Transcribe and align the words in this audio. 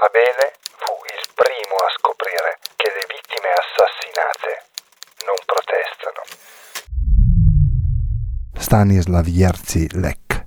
Abele 0.00 0.54
fu 0.78 0.94
il 1.10 1.26
primo 1.34 1.74
a 1.74 1.90
scoprire 1.98 2.58
che 2.76 2.88
le 2.88 3.04
vittime 3.10 3.50
assassinate 3.58 4.62
non 5.26 5.34
protestano. 5.44 6.22
Stanislav 8.56 9.24
Jerzy 9.24 9.88
Lek 9.98 10.42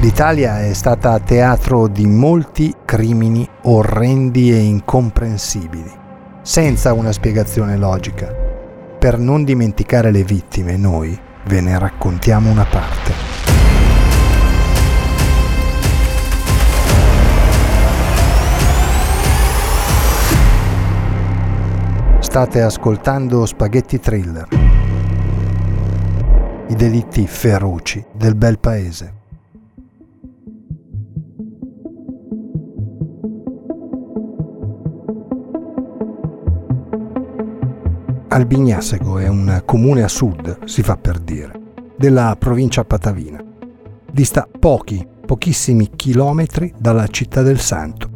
L'Italia 0.00 0.64
è 0.64 0.72
stata 0.72 1.20
teatro 1.20 1.86
di 1.86 2.06
molti 2.08 2.74
crimini 2.84 3.48
orrendi 3.62 4.50
e 4.50 4.58
incomprensibili, 4.58 5.92
senza 6.42 6.92
una 6.92 7.12
spiegazione 7.12 7.76
logica. 7.76 8.34
Per 8.98 9.16
non 9.18 9.44
dimenticare 9.44 10.10
le 10.10 10.24
vittime, 10.24 10.76
noi 10.76 11.30
ve 11.44 11.60
ne 11.60 11.78
raccontiamo 11.78 12.50
una 12.50 12.64
parte. 12.64 13.12
State 22.20 22.62
ascoltando 22.62 23.44
Spaghetti 23.44 23.98
Thriller, 24.00 24.48
i 26.68 26.74
delitti 26.74 27.26
feroci 27.26 28.02
del 28.12 28.34
bel 28.34 28.58
paese. 28.58 29.21
Albignasego 38.32 39.18
è 39.18 39.28
un 39.28 39.60
comune 39.66 40.02
a 40.02 40.08
sud, 40.08 40.64
si 40.64 40.82
fa 40.82 40.96
per 40.96 41.18
dire, 41.18 41.52
della 41.98 42.34
provincia 42.38 42.82
patavina. 42.82 43.44
Dista 44.10 44.48
pochi, 44.58 45.06
pochissimi 45.26 45.90
chilometri 45.94 46.72
dalla 46.78 47.06
città 47.08 47.42
del 47.42 47.60
Santo, 47.60 48.08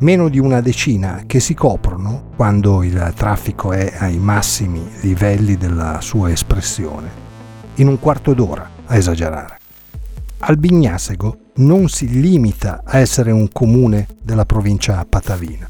meno 0.00 0.28
di 0.28 0.38
una 0.38 0.60
decina 0.60 1.22
che 1.26 1.40
si 1.40 1.54
coprono 1.54 2.32
quando 2.36 2.82
il 2.82 3.14
traffico 3.16 3.72
è 3.72 3.94
ai 4.00 4.18
massimi 4.18 4.86
livelli 5.00 5.56
della 5.56 6.02
sua 6.02 6.30
espressione, 6.30 7.08
in 7.76 7.88
un 7.88 7.98
quarto 7.98 8.34
d'ora 8.34 8.68
a 8.84 8.96
esagerare. 8.96 9.60
Albignasego 10.40 11.38
non 11.54 11.88
si 11.88 12.20
limita 12.20 12.82
a 12.84 12.98
essere 12.98 13.30
un 13.30 13.50
comune 13.50 14.08
della 14.20 14.44
provincia 14.44 15.06
patavina 15.08 15.66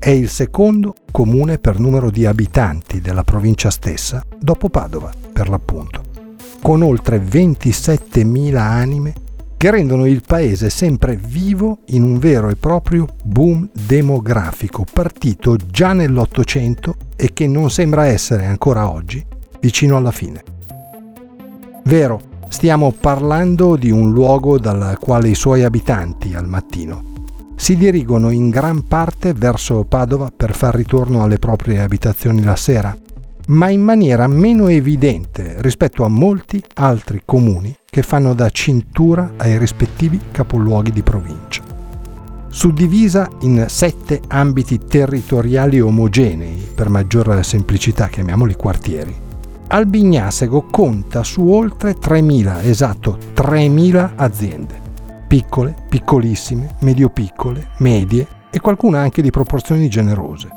è 0.00 0.08
il 0.08 0.30
secondo 0.30 0.94
comune 1.12 1.58
per 1.58 1.78
numero 1.78 2.10
di 2.10 2.24
abitanti 2.24 3.02
della 3.02 3.22
provincia 3.22 3.68
stessa, 3.68 4.24
dopo 4.38 4.70
Padova, 4.70 5.12
per 5.30 5.50
l'appunto, 5.50 6.00
con 6.62 6.80
oltre 6.80 7.18
27.000 7.18 8.56
anime 8.56 9.12
che 9.58 9.70
rendono 9.70 10.06
il 10.06 10.22
paese 10.26 10.70
sempre 10.70 11.16
vivo 11.16 11.80
in 11.88 12.02
un 12.02 12.18
vero 12.18 12.48
e 12.48 12.56
proprio 12.56 13.06
boom 13.22 13.68
demografico 13.74 14.86
partito 14.90 15.56
già 15.56 15.92
nell'Ottocento 15.92 16.96
e 17.14 17.34
che 17.34 17.46
non 17.46 17.70
sembra 17.70 18.06
essere 18.06 18.46
ancora 18.46 18.90
oggi 18.90 19.22
vicino 19.60 19.98
alla 19.98 20.12
fine. 20.12 20.42
Vero, 21.84 22.20
stiamo 22.48 22.90
parlando 22.98 23.76
di 23.76 23.90
un 23.90 24.10
luogo 24.12 24.58
dal 24.58 24.96
quale 24.98 25.28
i 25.28 25.34
suoi 25.34 25.62
abitanti 25.62 26.32
al 26.32 26.48
mattino 26.48 27.09
si 27.60 27.76
dirigono 27.76 28.30
in 28.30 28.48
gran 28.48 28.84
parte 28.84 29.34
verso 29.34 29.84
Padova 29.84 30.32
per 30.34 30.54
far 30.54 30.74
ritorno 30.74 31.22
alle 31.22 31.38
proprie 31.38 31.82
abitazioni 31.82 32.42
la 32.42 32.56
sera, 32.56 32.96
ma 33.48 33.68
in 33.68 33.82
maniera 33.82 34.26
meno 34.26 34.68
evidente 34.68 35.56
rispetto 35.58 36.04
a 36.04 36.08
molti 36.08 36.64
altri 36.76 37.20
comuni 37.22 37.76
che 37.84 38.02
fanno 38.02 38.32
da 38.32 38.48
cintura 38.48 39.32
ai 39.36 39.58
rispettivi 39.58 40.18
capoluoghi 40.32 40.90
di 40.90 41.02
provincia. 41.02 41.62
Suddivisa 42.48 43.28
in 43.40 43.66
sette 43.68 44.22
ambiti 44.28 44.78
territoriali 44.78 45.82
omogenei, 45.82 46.66
per 46.74 46.88
maggior 46.88 47.44
semplicità 47.44 48.08
chiamiamoli 48.08 48.54
quartieri, 48.54 49.14
Albignasego 49.66 50.62
conta 50.62 51.22
su 51.22 51.46
oltre 51.46 51.94
3.000, 51.94 52.64
esatto 52.64 53.18
3.000 53.34 54.12
aziende 54.16 54.88
piccole, 55.30 55.76
piccolissime, 55.88 56.74
medio-piccole, 56.80 57.68
medie 57.76 58.26
e 58.50 58.58
qualcuna 58.58 58.98
anche 58.98 59.22
di 59.22 59.30
proporzioni 59.30 59.88
generose. 59.88 60.48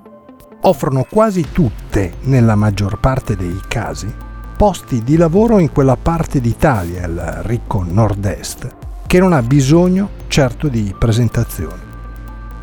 Offrono 0.61 1.05
quasi 1.07 1.51
tutte, 1.51 2.13
nella 2.21 2.55
maggior 2.55 2.97
parte 2.99 3.35
dei 3.35 3.61
casi, 3.67 4.11
posti 4.57 5.03
di 5.03 5.15
lavoro 5.15 5.59
in 5.59 5.71
quella 5.71 5.95
parte 5.95 6.41
d'Italia, 6.41 7.05
il 7.05 7.41
ricco 7.43 7.85
nord-est, 7.87 8.75
che 9.05 9.19
non 9.19 9.31
ha 9.31 9.43
bisogno 9.43 10.09
certo 10.27 10.67
di 10.67 10.95
presentazioni. 10.97 11.81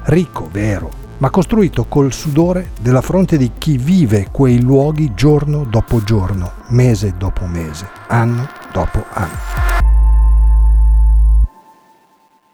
Ricco, 0.07 0.49
vero, 0.51 0.91
ma 1.19 1.31
costruito 1.31 1.85
col 1.85 2.13
sudore 2.13 2.71
della 2.81 3.03
fronte 3.03 3.37
di 3.37 3.53
chi 3.57 3.77
vive 3.77 4.31
quei 4.33 4.61
luoghi 4.61 5.13
giorno 5.15 5.63
dopo 5.63 6.03
giorno, 6.03 6.55
mese 6.71 7.15
dopo 7.17 7.47
mese, 7.47 7.89
anno 8.09 8.49
dopo 8.73 9.05
anno 9.13 9.60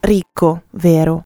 ricco, 0.07 0.63
vero, 0.71 1.23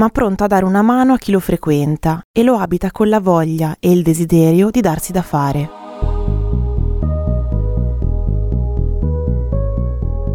ma 0.00 0.08
pronto 0.08 0.44
a 0.44 0.46
dare 0.46 0.64
una 0.64 0.80
mano 0.80 1.12
a 1.12 1.18
chi 1.18 1.30
lo 1.32 1.38
frequenta 1.38 2.22
e 2.32 2.42
lo 2.42 2.56
abita 2.56 2.90
con 2.90 3.10
la 3.10 3.20
voglia 3.20 3.76
e 3.78 3.92
il 3.92 4.02
desiderio 4.02 4.70
di 4.70 4.80
darsi 4.80 5.12
da 5.12 5.20
fare. 5.20 5.70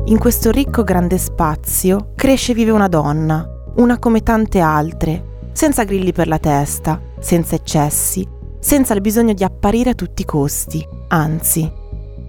In 0.05 0.19
questo 0.19 0.51
ricco 0.51 0.83
grande 0.83 1.17
spazio 1.17 2.11
cresce 2.15 2.51
e 2.51 2.55
vive 2.55 2.69
una 2.69 2.87
donna, 2.87 3.43
una 3.77 3.97
come 3.97 4.21
tante 4.21 4.59
altre, 4.59 5.49
senza 5.53 5.83
grilli 5.83 6.13
per 6.13 6.27
la 6.27 6.37
testa, 6.37 7.01
senza 7.17 7.55
eccessi, 7.55 8.25
senza 8.59 8.93
il 8.93 9.01
bisogno 9.01 9.33
di 9.33 9.43
apparire 9.43 9.89
a 9.89 9.95
tutti 9.95 10.21
i 10.21 10.25
costi, 10.25 10.87
anzi, 11.07 11.69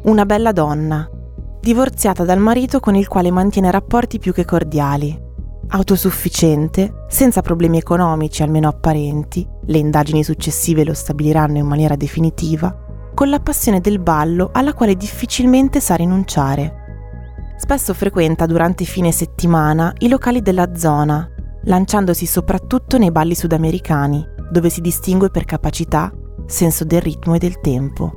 una 0.05 0.25
bella 0.25 0.53
donna, 0.53 1.07
divorziata 1.61 2.25
dal 2.25 2.39
marito 2.39 2.81
con 2.81 2.95
il 2.95 3.07
quale 3.07 3.31
mantiene 3.31 3.71
rapporti 3.71 4.19
più 4.19 4.33
che 4.33 4.47
cordiali 4.47 5.27
autosufficiente, 5.69 7.05
senza 7.09 7.43
problemi 7.43 7.79
economici 7.79 8.43
almeno 8.43 8.69
apparenti, 8.69 9.47
le 9.67 9.79
indagini 9.79 10.25
successive 10.25 10.85
lo 10.85 10.95
stabiliranno 10.95 11.59
in 11.59 11.67
maniera 11.67 11.97
definitiva, 11.97 12.87
con 13.15 13.29
la 13.29 13.41
passione 13.41 13.81
del 13.81 13.99
ballo 13.99 14.51
alla 14.53 14.73
quale 14.73 14.97
difficilmente 14.97 15.81
sa 15.81 15.95
rinunciare. 15.95 16.75
Spesso 17.57 17.93
frequenta 17.93 18.47
durante 18.47 18.85
fine 18.85 19.11
settimana 19.11 19.93
i 19.99 20.09
locali 20.09 20.41
della 20.41 20.75
zona, 20.77 21.29
lanciandosi 21.65 22.25
soprattutto 22.25 22.97
nei 22.99 23.11
balli 23.11 23.35
sudamericani, 23.35 24.25
dove 24.51 24.71
si 24.71 24.81
distingue 24.81 25.31
per 25.31 25.45
capacità, 25.45 26.13
senso 26.47 26.85
del 26.85 27.03
ritmo 27.03 27.35
e 27.35 27.39
del 27.39 27.61
tempo. 27.61 28.13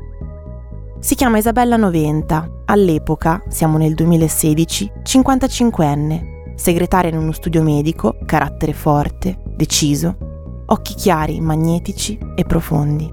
Si 1.00 1.16
chiama 1.16 1.40
Isabella 1.40 1.78
Noventa, 1.78 2.48
all'epoca, 2.66 3.42
siamo 3.50 3.78
nel 3.78 3.96
2016, 3.96 4.92
55enne, 5.04 6.41
segretaria 6.62 7.10
in 7.10 7.18
uno 7.18 7.32
studio 7.32 7.64
medico, 7.64 8.18
carattere 8.24 8.74
forte, 8.74 9.40
deciso, 9.56 10.64
occhi 10.68 10.94
chiari, 10.94 11.42
magnetici 11.42 12.20
e 12.36 12.44
profondi. 12.44 13.12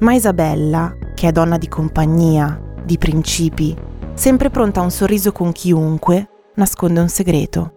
Ma 0.00 0.12
Isabella, 0.12 0.92
che 1.14 1.28
è 1.28 1.32
donna 1.32 1.56
di 1.56 1.68
compagnia, 1.68 2.60
di 2.84 2.98
principi, 2.98 3.76
sempre 4.14 4.50
pronta 4.50 4.80
a 4.80 4.82
un 4.82 4.90
sorriso 4.90 5.30
con 5.30 5.52
chiunque, 5.52 6.28
nasconde 6.56 6.98
un 6.98 7.08
segreto. 7.08 7.74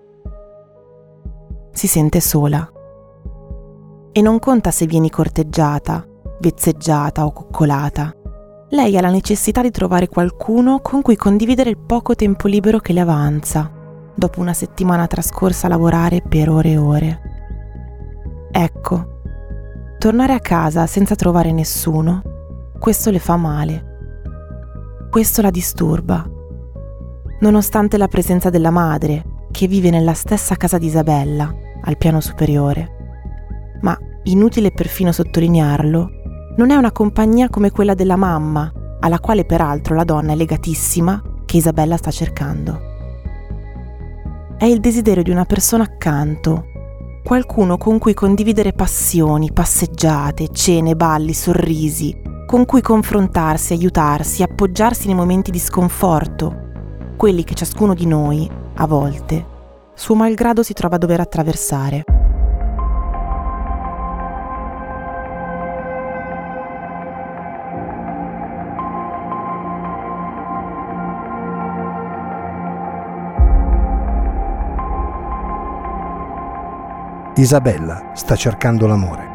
Si 1.72 1.86
sente 1.86 2.20
sola. 2.20 2.68
E 4.12 4.22
non 4.22 4.40
conta 4.40 4.72
se 4.72 4.88
vieni 4.88 5.12
corteggiata, 5.12 6.04
vezzeggiata 6.40 7.24
o 7.24 7.32
coccolata. 7.32 8.12
Lei 8.70 8.98
ha 8.98 9.02
la 9.02 9.12
necessità 9.12 9.62
di 9.62 9.70
trovare 9.70 10.08
qualcuno 10.08 10.80
con 10.80 11.04
cui 11.04 11.16
condividere 11.16 11.70
il 11.70 11.78
poco 11.78 12.16
tempo 12.16 12.48
libero 12.48 12.80
che 12.80 12.94
le 12.94 13.02
avanza 13.02 13.75
dopo 14.16 14.40
una 14.40 14.54
settimana 14.54 15.08
trascorsa 15.08 15.68
a 15.68 15.70
lavorare 15.70 16.22
per 16.22 16.50
ore 16.50 16.72
e 16.72 16.78
ore. 16.78 17.22
Ecco, 18.52 19.20
tornare 20.00 20.34
a 20.34 20.40
casa 20.40 20.88
senza 20.88 21.16
trovare 21.16 21.52
nessuno, 21.52 22.22
questo 22.80 23.12
le 23.12 23.20
fa 23.20 23.36
male. 23.36 23.94
Questo 25.12 25.42
la 25.42 25.50
disturba. 25.50 26.28
Nonostante 27.40 27.98
la 27.98 28.08
presenza 28.08 28.50
della 28.50 28.72
madre, 28.72 29.24
che 29.52 29.68
vive 29.68 29.90
nella 29.90 30.14
stessa 30.14 30.56
casa 30.56 30.78
di 30.78 30.88
Isabella, 30.88 31.54
al 31.84 31.98
piano 31.98 32.22
superiore. 32.22 33.78
Ma, 33.82 33.98
inutile 34.24 34.72
perfino 34.72 35.12
sottolinearlo, 35.12 36.10
non 36.58 36.72
è 36.72 36.76
una 36.76 36.92
compagnia 36.92 37.50
come 37.50 37.72
quella 37.72 37.94
della 37.94 38.16
mamma, 38.16 38.72
alla 39.02 39.20
quale 39.20 39.46
peraltro 39.46 39.96
la 39.96 40.04
donna 40.04 40.32
è 40.32 40.36
legatissima, 40.36 41.22
che 41.46 41.58
Isabella 41.58 41.98
sta 41.98 42.12
cercando. 42.12 42.95
È 44.58 44.64
il 44.64 44.80
desiderio 44.80 45.22
di 45.22 45.32
una 45.32 45.44
persona 45.44 45.84
accanto, 45.84 46.68
qualcuno 47.26 47.78
con 47.78 47.98
cui 48.00 48.14
condividere 48.14 48.72
passioni, 48.72 49.52
passeggiate, 49.52 50.48
cene, 50.54 50.96
balli, 50.96 51.34
sorrisi, 51.34 52.18
con 52.46 52.64
cui 52.64 52.80
confrontarsi, 52.80 53.74
aiutarsi, 53.74 54.44
appoggiarsi 54.44 55.08
nei 55.08 55.16
momenti 55.16 55.52
di 55.52 55.60
sconforto, 55.60 56.72
quelli 57.18 57.44
che 57.44 57.54
ciascuno 57.54 57.94
di 57.94 58.06
noi, 58.06 58.50
a 58.76 58.88
volte, 58.88 59.46
suo 59.94 60.16
malgrado 60.16 60.64
si 60.64 60.72
trova 60.72 60.96
a 60.96 61.00
dover 61.00 61.20
attraversare. 61.20 62.25
Isabella 77.38 78.12
sta 78.14 78.38
cercando 78.38 78.88
l'amore. 78.88 79.34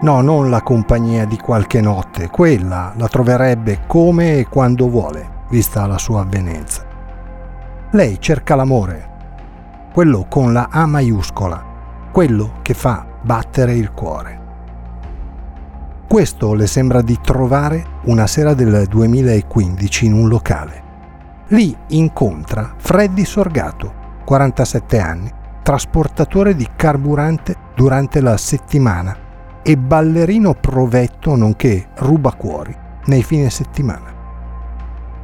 No, 0.00 0.20
non 0.22 0.50
la 0.50 0.60
compagnia 0.60 1.24
di 1.24 1.36
qualche 1.36 1.80
notte, 1.80 2.28
quella 2.30 2.92
la 2.96 3.06
troverebbe 3.06 3.82
come 3.86 4.38
e 4.38 4.48
quando 4.48 4.88
vuole, 4.88 5.44
vista 5.50 5.86
la 5.86 5.98
sua 5.98 6.22
avvenenza. 6.22 6.84
Lei 7.92 8.20
cerca 8.20 8.56
l'amore, 8.56 9.10
quello 9.92 10.26
con 10.28 10.52
la 10.52 10.66
A 10.68 10.84
maiuscola, 10.84 11.64
quello 12.10 12.54
che 12.62 12.74
fa 12.74 13.06
battere 13.22 13.74
il 13.74 13.92
cuore. 13.92 14.40
Questo 16.08 16.54
le 16.54 16.66
sembra 16.66 17.02
di 17.02 17.20
trovare 17.22 17.84
una 18.06 18.26
sera 18.26 18.52
del 18.54 18.86
2015 18.88 20.06
in 20.06 20.12
un 20.12 20.26
locale. 20.26 20.82
Lì 21.48 21.76
incontra 21.90 22.74
Freddy 22.78 23.24
Sorgato, 23.24 23.94
47 24.24 24.98
anni, 24.98 25.32
trasportatore 25.62 26.54
di 26.56 26.68
carburante 26.74 27.56
durante 27.74 28.20
la 28.20 28.36
settimana 28.36 29.16
e 29.62 29.76
ballerino 29.76 30.54
provetto 30.54 31.36
nonché 31.36 31.88
rubacuori 31.96 32.76
nei 33.06 33.22
fine 33.22 33.48
settimana. 33.48 34.12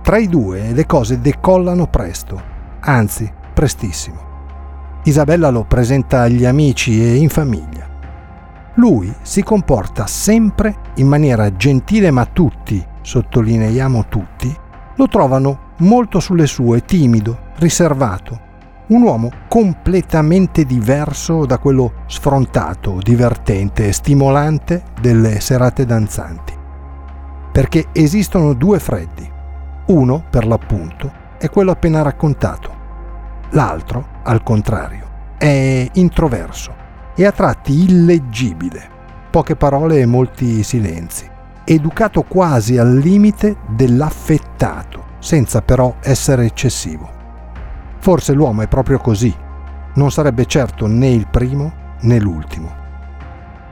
Tra 0.03 0.17
i 0.17 0.29
due 0.29 0.73
le 0.73 0.87
cose 0.87 1.21
decollano 1.21 1.87
presto, 1.89 2.41
anzi 2.81 3.31
prestissimo. 3.53 4.27
Isabella 5.05 5.51
lo 5.51 5.65
presenta 5.65 6.23
agli 6.23 6.45
amici 6.45 7.03
e 7.03 7.17
in 7.17 7.29
famiglia. 7.29 7.87
Lui 8.75 9.13
si 9.23 9.43
comporta 9.43 10.07
sempre 10.07 10.75
in 10.95 11.09
maniera 11.09 11.55
gentile 11.57 12.11
ma 12.11 12.25
tutti, 12.27 12.85
sottolineiamo 13.01 14.07
tutti, 14.09 14.55
lo 14.95 15.09
trovano 15.09 15.73
molto 15.79 16.21
sulle 16.21 16.47
sue, 16.47 16.85
timido, 16.85 17.39
riservato, 17.57 18.47
un 18.89 19.03
uomo 19.03 19.31
completamente 19.49 20.65
diverso 20.65 21.45
da 21.45 21.59
quello 21.59 22.05
sfrontato, 22.07 22.99
divertente 23.03 23.89
e 23.89 23.93
stimolante 23.93 24.83
delle 25.01 25.41
serate 25.41 25.85
danzanti. 25.85 26.55
Perché 27.53 27.87
esistono 27.93 28.55
due 28.55 28.79
freddi. 28.79 29.31
Uno, 29.89 30.25
per 30.31 30.47
l'appunto, 30.47 31.11
è 31.39 31.51
quello 31.51 31.71
appena 31.71 32.03
raccontato. 32.03 32.77
L'altro, 33.51 34.07
al 34.23 34.43
contrario, 34.43 35.07
è 35.37 35.87
introverso 35.95 36.75
e 37.15 37.27
a 37.27 37.33
tratti 37.33 37.85
illeggibile. 37.85 38.97
Poche 39.31 39.57
parole 39.57 40.01
e 40.01 40.07
molti 40.07 40.63
silenzi. 40.63 41.29
Educato 41.65 42.23
quasi 42.23 42.79
al 42.79 42.97
limite 42.97 43.57
dell'affettato, 43.67 45.05
senza 45.19 45.61
però 45.61 45.97
essere 46.01 46.47
eccessivo. 46.47 47.17
Forse 47.99 48.33
l'uomo 48.33 48.63
è 48.63 48.69
proprio 48.69 48.99
così. 48.99 49.35
Non 49.95 50.11
sarebbe 50.11 50.47
certo 50.47 50.87
né 50.87 51.09
il 51.09 51.27
primo 51.29 51.73
né 52.01 52.19
l'ultimo. 52.19 52.87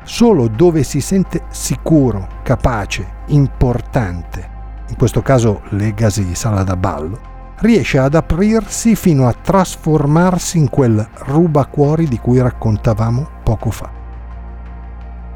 Solo 0.03 0.49
dove 0.49 0.83
si 0.83 1.01
sente 1.01 1.43
sicuro, 1.49 2.29
capace, 2.43 3.07
importante, 3.27 4.49
in 4.89 4.97
questo 4.97 5.21
caso 5.23 5.63
legasi 5.71 6.35
sala 6.35 6.63
da 6.63 6.77
ballo, 6.77 7.19
riesce 7.59 7.99
ad 7.99 8.15
aprirsi 8.15 8.95
fino 8.95 9.27
a 9.27 9.33
trasformarsi 9.33 10.59
in 10.59 10.69
quel 10.69 11.07
rubacuori 11.25 12.07
di 12.07 12.19
cui 12.19 12.41
raccontavamo 12.41 13.29
poco 13.43 13.71
fa. 13.71 13.91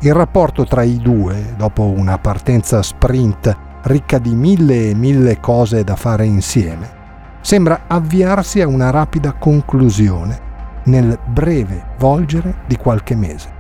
Il 0.01 0.15
rapporto 0.15 0.65
tra 0.65 0.83
i 0.83 0.99
due, 0.99 1.55
dopo 1.57 1.83
una 1.85 2.19
partenza 2.19 2.83
sprint 2.83 3.57
ricca 3.83 4.19
di 4.19 4.35
mille 4.35 4.91
e 4.91 4.95
mille 4.95 5.41
cose 5.41 5.83
da 5.83 5.97
fare 5.97 6.27
insieme, 6.27 6.99
sembra 7.41 7.83
avviarsi 7.87 8.61
a 8.61 8.69
una 8.69 8.91
rapida 8.91 9.33
conclusione 9.33 10.49
nel 10.85 11.19
breve 11.27 11.85
volgere 11.99 12.63
di 12.67 12.77
qualche 12.77 13.15
mese. 13.15 13.59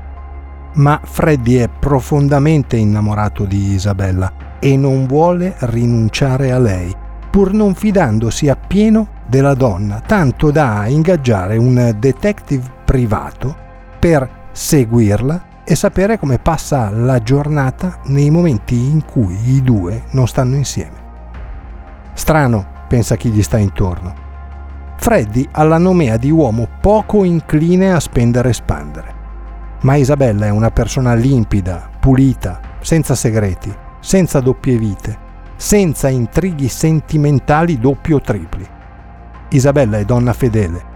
Ma 0.74 1.00
Freddy 1.02 1.56
è 1.56 1.68
profondamente 1.68 2.76
innamorato 2.76 3.44
di 3.44 3.72
Isabella 3.72 4.32
e 4.60 4.76
non 4.76 5.06
vuole 5.06 5.54
rinunciare 5.60 6.52
a 6.52 6.58
lei, 6.58 6.94
pur 7.30 7.52
non 7.52 7.74
fidandosi 7.74 8.48
appieno 8.48 9.08
della 9.26 9.54
donna, 9.54 10.00
tanto 10.04 10.50
da 10.50 10.86
ingaggiare 10.86 11.56
un 11.56 11.96
detective 11.98 12.64
privato 12.84 13.54
per 13.98 14.28
seguirla 14.52 15.48
e 15.64 15.74
sapere 15.74 16.18
come 16.18 16.38
passa 16.38 16.90
la 16.90 17.22
giornata 17.22 17.98
nei 18.06 18.30
momenti 18.30 18.74
in 18.74 19.04
cui 19.04 19.54
i 19.54 19.62
due 19.62 20.04
non 20.10 20.26
stanno 20.26 20.56
insieme. 20.56 20.98
Strano 22.12 22.78
pensa 22.90 23.14
chi 23.14 23.30
gli 23.30 23.40
sta 23.40 23.56
intorno. 23.56 24.12
Freddy 24.96 25.46
ha 25.52 25.62
la 25.62 25.78
nomea 25.78 26.16
di 26.16 26.32
uomo 26.32 26.66
poco 26.80 27.22
incline 27.22 27.92
a 27.92 28.00
spendere 28.00 28.48
e 28.48 28.52
spandere. 28.52 29.14
Ma 29.82 29.94
Isabella 29.94 30.46
è 30.46 30.50
una 30.50 30.72
persona 30.72 31.14
limpida, 31.14 31.88
pulita, 32.00 32.60
senza 32.80 33.14
segreti, 33.14 33.72
senza 34.00 34.40
doppie 34.40 34.76
vite, 34.76 35.16
senza 35.54 36.08
intrighi 36.08 36.66
sentimentali 36.66 37.78
doppi 37.78 38.12
o 38.12 38.20
tripli. 38.20 38.66
Isabella 39.50 39.98
è 39.98 40.04
donna 40.04 40.32
fedele. 40.32 40.88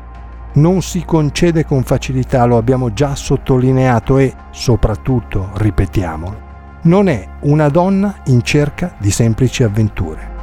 Non 0.54 0.82
si 0.82 1.04
concede 1.04 1.64
con 1.64 1.84
facilità, 1.84 2.44
lo 2.44 2.56
abbiamo 2.56 2.92
già 2.92 3.14
sottolineato 3.14 4.18
e, 4.18 4.34
soprattutto, 4.50 5.50
ripetiamolo, 5.54 6.40
non 6.82 7.06
è 7.06 7.24
una 7.42 7.68
donna 7.68 8.16
in 8.26 8.42
cerca 8.42 8.96
di 8.98 9.12
semplici 9.12 9.62
avventure. 9.62 10.33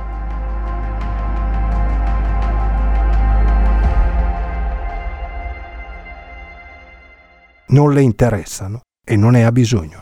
Non 7.72 7.94
le 7.94 8.02
interessano 8.02 8.82
e 9.06 9.16
non 9.16 9.32
ne 9.32 9.46
ha 9.46 9.52
bisogno. 9.52 10.00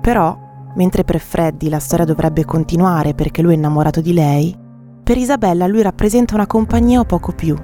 Però, 0.00 0.38
mentre 0.76 1.04
per 1.04 1.18
Freddy 1.18 1.68
la 1.68 1.80
storia 1.80 2.04
dovrebbe 2.04 2.44
continuare 2.44 3.14
perché 3.14 3.42
lui 3.42 3.52
è 3.52 3.56
innamorato 3.56 4.00
di 4.00 4.12
lei, 4.12 4.56
per 5.02 5.16
Isabella 5.16 5.66
lui 5.66 5.82
rappresenta 5.82 6.34
una 6.34 6.46
compagnia 6.46 7.00
o 7.00 7.04
poco 7.04 7.32
più. 7.32 7.56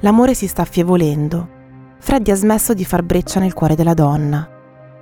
L'amore 0.00 0.34
si 0.34 0.46
sta 0.46 0.62
affievolendo. 0.62 1.60
Freddy 1.98 2.30
ha 2.30 2.36
smesso 2.36 2.72
di 2.72 2.84
far 2.84 3.02
breccia 3.02 3.40
nel 3.40 3.52
cuore 3.52 3.74
della 3.74 3.94
donna. 3.94 4.48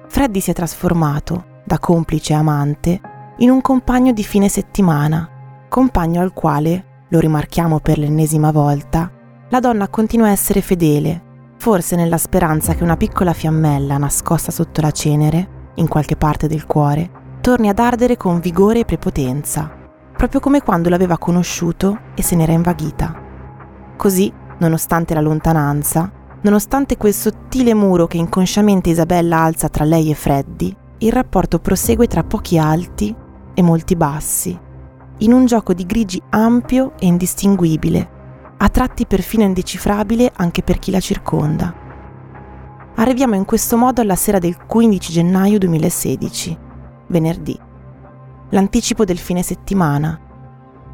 Freddy 0.08 0.40
si 0.40 0.50
è 0.50 0.54
trasformato 0.54 1.49
da 1.70 1.78
complice 1.78 2.34
amante, 2.34 3.00
in 3.36 3.48
un 3.48 3.60
compagno 3.60 4.10
di 4.10 4.24
fine 4.24 4.48
settimana, 4.48 5.66
compagno 5.68 6.20
al 6.20 6.32
quale, 6.32 7.04
lo 7.10 7.20
rimarchiamo 7.20 7.78
per 7.78 7.96
l'ennesima 7.96 8.50
volta, 8.50 9.08
la 9.48 9.60
donna 9.60 9.86
continua 9.86 10.26
a 10.26 10.30
essere 10.32 10.62
fedele, 10.62 11.22
forse 11.58 11.94
nella 11.94 12.18
speranza 12.18 12.74
che 12.74 12.82
una 12.82 12.96
piccola 12.96 13.32
fiammella 13.32 13.98
nascosta 13.98 14.50
sotto 14.50 14.80
la 14.80 14.90
cenere, 14.90 15.70
in 15.74 15.86
qualche 15.86 16.16
parte 16.16 16.48
del 16.48 16.66
cuore, 16.66 17.08
torni 17.40 17.68
ad 17.68 17.78
ardere 17.78 18.16
con 18.16 18.40
vigore 18.40 18.80
e 18.80 18.84
prepotenza, 18.84 19.70
proprio 20.16 20.40
come 20.40 20.62
quando 20.62 20.88
l'aveva 20.88 21.18
conosciuto 21.18 22.00
e 22.16 22.22
se 22.24 22.34
n'era 22.34 22.50
invaghita. 22.50 23.14
Così, 23.96 24.32
nonostante 24.58 25.14
la 25.14 25.20
lontananza, 25.20 26.10
nonostante 26.40 26.96
quel 26.96 27.14
sottile 27.14 27.74
muro 27.74 28.08
che 28.08 28.16
inconsciamente 28.16 28.90
Isabella 28.90 29.38
alza 29.38 29.68
tra 29.68 29.84
lei 29.84 30.10
e 30.10 30.14
Freddy, 30.14 30.78
il 31.02 31.12
rapporto 31.12 31.58
prosegue 31.60 32.06
tra 32.06 32.24
pochi 32.24 32.58
alti 32.58 33.14
e 33.54 33.62
molti 33.62 33.96
bassi, 33.96 34.58
in 35.18 35.32
un 35.32 35.46
gioco 35.46 35.72
di 35.72 35.86
grigi 35.86 36.20
ampio 36.30 36.92
e 36.98 37.06
indistinguibile, 37.06 38.18
a 38.58 38.68
tratti 38.68 39.06
perfino 39.06 39.44
indecifrabile 39.44 40.30
anche 40.34 40.62
per 40.62 40.78
chi 40.78 40.90
la 40.90 41.00
circonda. 41.00 41.74
Arriviamo 42.96 43.34
in 43.34 43.46
questo 43.46 43.78
modo 43.78 44.02
alla 44.02 44.14
sera 44.14 44.38
del 44.38 44.58
15 44.66 45.12
gennaio 45.12 45.58
2016, 45.58 46.58
venerdì, 47.06 47.58
l'anticipo 48.50 49.06
del 49.06 49.18
fine 49.18 49.42
settimana, 49.42 50.20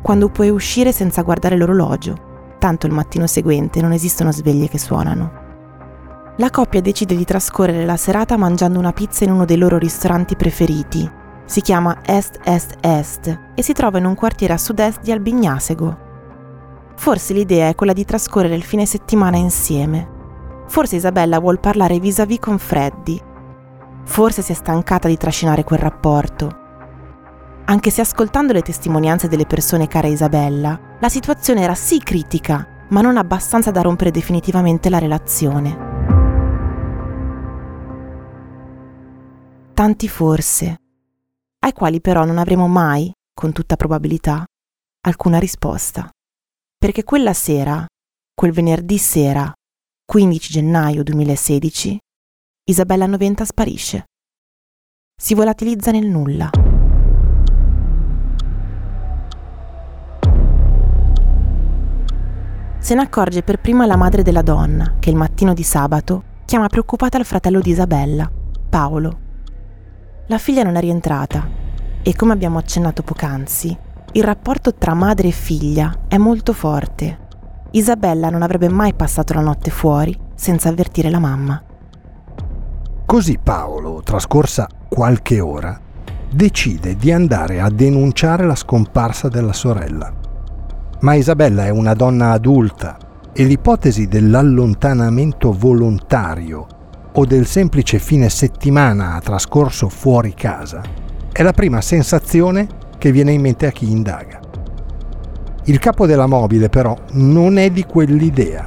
quando 0.03 0.29
puoi 0.29 0.51
uscire 0.51 0.93
senza 0.93 1.23
guardare 1.23 1.57
l'orologio, 1.57 2.55
tanto 2.61 2.87
il 2.87 2.93
mattino 2.93 3.27
seguente 3.27 3.81
non 3.81 3.91
esistono 3.91 4.31
sveglie 4.31 4.69
che 4.69 4.79
suonano. 4.79 5.46
La 6.39 6.51
coppia 6.51 6.83
decide 6.83 7.17
di 7.17 7.25
trascorrere 7.25 7.87
la 7.87 7.97
serata 7.97 8.37
mangiando 8.37 8.79
una 8.79 8.93
pizza 8.93 9.25
in 9.25 9.31
uno 9.31 9.47
dei 9.47 9.57
loro 9.57 9.79
ristoranti 9.79 10.37
preferiti. 10.37 11.11
Si 11.47 11.63
chiama 11.63 12.01
Est 12.05 12.41
Est 12.45 12.75
Est 12.81 13.41
e 13.55 13.63
si 13.63 13.73
trova 13.73 13.97
in 13.97 14.05
un 14.05 14.15
quartiere 14.15 14.53
a 14.53 14.59
sud-est 14.59 15.01
di 15.01 15.13
Albignasego. 15.13 16.05
Forse 16.95 17.33
l'idea 17.33 17.69
è 17.69 17.75
quella 17.75 17.95
di 17.95 18.05
trascorrere 18.05 18.55
il 18.55 18.65
fine 18.65 18.85
settimana 18.85 19.39
insieme. 19.39 20.15
Forse 20.67 20.97
Isabella 20.97 21.39
vuol 21.39 21.59
parlare 21.59 21.99
vis-à-vis 21.99 22.41
con 22.41 22.59
Freddy. 22.59 23.19
Forse 24.05 24.43
si 24.43 24.53
è 24.53 24.55
stancata 24.55 25.09
di 25.09 25.17
trascinare 25.17 25.65
quel 25.65 25.79
rapporto. 25.79 26.65
Anche 27.65 27.91
se 27.91 28.03
ascoltando 28.03 28.53
le 28.53 28.63
testimonianze 28.63 29.29
delle 29.29 29.47
persone 29.47 29.89
care 29.89 30.09
a 30.09 30.11
Isabella, 30.11 30.79
la 31.01 31.09
situazione 31.09 31.63
era 31.63 31.75
sì 31.75 31.99
critica, 31.99 32.67
ma 32.89 33.01
non 33.01 33.17
abbastanza 33.17 33.71
da 33.71 33.81
rompere 33.81 34.11
definitivamente 34.11 34.91
la 34.91 34.99
relazione. 34.99 35.96
Tanti 39.77 40.09
forse, 40.09 40.81
ai 41.59 41.73
quali 41.75 42.01
però 42.01 42.25
non 42.25 42.39
avremo 42.39 42.67
mai, 42.67 43.13
con 43.35 43.53
tutta 43.53 43.77
probabilità, 43.77 44.43
alcuna 45.03 45.39
risposta 45.39 46.11
perché 46.79 47.05
quella 47.05 47.35
sera, 47.35 47.85
quel 48.35 48.53
venerdì 48.53 48.97
sera, 48.97 49.53
15 50.05 50.53
gennaio 50.53 51.03
2016, 51.03 51.99
Isabella 52.71 53.05
Noventa 53.07 53.45
sparisce. 53.45 54.05
Si 55.21 55.35
volatilizza 55.35 55.91
nel 55.91 56.07
nulla. 56.07 56.49
Se 62.79 62.95
ne 62.95 63.03
accorge 63.03 63.43
per 63.43 63.61
prima 63.61 63.85
la 63.85 63.97
madre 63.97 64.23
della 64.23 64.43
donna, 64.43 64.95
che 65.01 65.11
il 65.11 65.17
mattino 65.17 65.53
di 65.53 65.65
sabato 65.65 66.23
chiama 66.47 66.69
preoccupata 66.69 67.19
il 67.19 67.25
fratello 67.25 67.61
di 67.61 67.71
Isabella, 67.71 68.31
Paolo. 68.71 69.26
La 70.29 70.39
figlia 70.39 70.65
non 70.65 70.75
è 70.75 70.81
rientrata 70.81 71.49
e, 72.03 72.17
come 72.17 72.33
abbiamo 72.33 72.59
accennato 72.59 73.05
poc'anzi, 73.05 73.79
il 74.11 74.25
rapporto 74.25 74.75
tra 74.75 74.93
madre 74.93 75.29
e 75.29 75.31
figlia 75.31 75.99
è 76.09 76.17
molto 76.17 76.53
forte. 76.53 77.19
Isabella 77.71 78.29
non 78.29 78.43
avrebbe 78.43 78.69
mai 78.69 78.93
passato 78.93 79.35
la 79.35 79.41
notte 79.41 79.71
fuori 79.71 80.19
senza 80.35 80.69
avvertire 80.69 81.11
la 81.11 81.21
mamma. 81.21 81.63
Così 83.05 83.39
Paolo, 83.41 84.01
trascorsa 84.03 84.67
qualche 84.89 85.39
ora, 85.39 85.81
decide 86.29 86.97
di 86.97 87.13
andare 87.13 87.61
a 87.61 87.71
denunciare 87.71 88.45
la 88.45 88.57
scomparsa 88.57 89.29
della 89.29 89.53
sorella. 89.53 90.13
Ma 91.03 91.15
Isabella 91.15 91.67
è 91.67 91.71
una 91.71 91.95
donna 91.95 92.33
adulta 92.33 92.99
e 93.33 93.45
l'ipotesi 93.45 94.09
dell'allontanamento 94.09 95.53
volontario 95.53 96.67
o 97.19 97.25
del 97.25 97.47
semplice 97.47 97.99
fine 97.99 98.29
settimana 98.29 99.19
trascorso 99.23 99.89
fuori 99.89 100.35
casa 100.35 100.83
è 101.33 101.43
la 101.43 101.53
prima 101.53 101.81
sensazione 101.81 102.67
che 102.99 103.11
viene 103.11 103.33
in 103.33 103.41
mente 103.41 103.67
a 103.67 103.71
chi 103.71 103.91
indaga. 103.91 104.41
Il 105.65 105.79
capo 105.79 106.07
della 106.07 106.27
mobile 106.27 106.69
però 106.69 106.97
non 107.13 107.57
è 107.57 107.71
di 107.71 107.85
quell'idea 107.85 108.67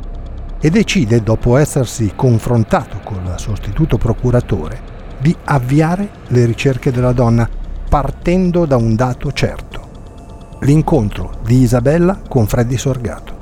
e 0.60 0.70
decide, 0.70 1.22
dopo 1.22 1.58
essersi 1.58 2.14
confrontato 2.16 3.00
con 3.04 3.24
il 3.24 3.36
sostituto 3.38 3.98
procuratore, 3.98 4.82
di 5.20 5.36
avviare 5.46 6.10
le 6.28 6.46
ricerche 6.46 6.92
della 6.92 7.14
donna 7.14 7.48
partendo 7.88 8.66
da 8.66 8.78
un 8.78 8.96
dato 8.96 9.32
certo. 9.32 10.58
L'incontro 10.62 11.40
di 11.44 11.62
Isabella 11.62 12.20
con 12.28 12.48
Freddy 12.48 12.78
Sorgato. 12.78 13.38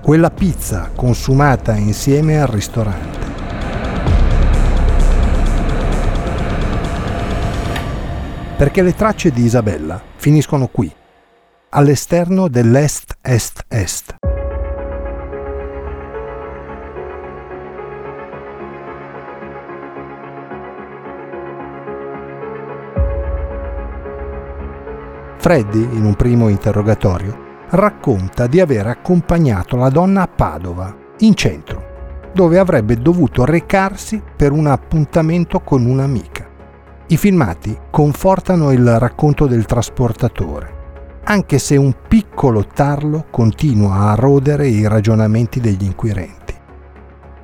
Quella 0.00 0.30
pizza 0.30 0.90
consumata 0.94 1.74
insieme 1.74 2.40
al 2.40 2.48
ristorante. 2.48 3.23
Perché 8.56 8.82
le 8.82 8.94
tracce 8.94 9.32
di 9.32 9.42
Isabella 9.42 10.00
finiscono 10.14 10.68
qui, 10.68 10.90
all'esterno 11.70 12.46
dell'est-est-est. 12.46 14.14
Freddy, 25.38 25.82
in 25.82 26.04
un 26.04 26.14
primo 26.14 26.48
interrogatorio, 26.48 27.36
racconta 27.70 28.46
di 28.46 28.60
aver 28.60 28.86
accompagnato 28.86 29.76
la 29.76 29.88
donna 29.88 30.22
a 30.22 30.28
Padova, 30.28 30.96
in 31.18 31.34
centro, 31.34 32.30
dove 32.32 32.58
avrebbe 32.58 32.96
dovuto 32.96 33.44
recarsi 33.44 34.22
per 34.36 34.52
un 34.52 34.68
appuntamento 34.68 35.58
con 35.60 35.84
un'amica. 35.84 36.53
I 37.06 37.18
filmati 37.18 37.76
confortano 37.90 38.72
il 38.72 38.98
racconto 38.98 39.46
del 39.46 39.66
trasportatore, 39.66 41.20
anche 41.24 41.58
se 41.58 41.76
un 41.76 41.94
piccolo 42.08 42.66
tarlo 42.66 43.26
continua 43.30 44.10
a 44.10 44.14
rodere 44.14 44.68
i 44.68 44.88
ragionamenti 44.88 45.60
degli 45.60 45.84
inquirenti. 45.84 46.54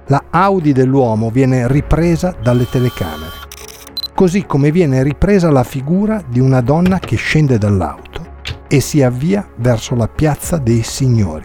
La 0.06 0.24
Audi 0.30 0.72
dell'uomo 0.72 1.28
viene 1.28 1.68
ripresa 1.68 2.34
dalle 2.42 2.66
telecamere, 2.70 3.32
così 4.14 4.46
come 4.46 4.70
viene 4.70 5.02
ripresa 5.02 5.50
la 5.50 5.62
figura 5.62 6.22
di 6.26 6.40
una 6.40 6.62
donna 6.62 6.98
che 6.98 7.16
scende 7.16 7.58
dall'auto 7.58 8.38
e 8.66 8.80
si 8.80 9.02
avvia 9.02 9.46
verso 9.56 9.94
la 9.94 10.08
piazza 10.08 10.56
dei 10.56 10.82
signori, 10.82 11.44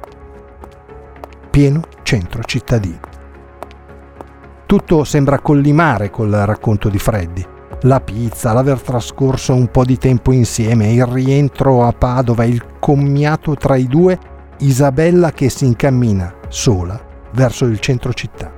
pieno 1.50 1.81
centro 2.03 2.43
cittadino. 2.43 3.00
Tutto 4.65 5.03
sembra 5.03 5.39
collimare 5.39 6.10
col 6.10 6.31
racconto 6.31 6.88
di 6.88 6.98
Freddy, 6.98 7.45
la 7.82 8.00
pizza, 8.00 8.53
l'aver 8.53 8.82
trascorso 8.82 9.53
un 9.53 9.67
po' 9.67 9.84
di 9.84 9.98
tempo 9.98 10.32
insieme, 10.32 10.91
il 10.91 11.05
rientro 11.05 11.84
a 11.84 11.91
Padova, 11.91 12.44
il 12.44 12.63
commiato 12.79 13.55
tra 13.55 13.75
i 13.75 13.88
due, 13.88 14.17
Isabella 14.60 15.32
che 15.32 15.50
si 15.50 15.65
incammina 15.65 16.34
sola 16.48 17.00
verso 17.34 17.65
il 17.65 17.79
centro 17.79 18.13
città. 18.13 18.51